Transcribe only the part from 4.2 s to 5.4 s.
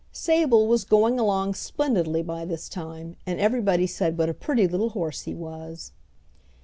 a pretty little horse he